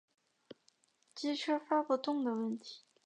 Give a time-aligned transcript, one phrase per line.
[1.13, 2.81] 机车发不动的问题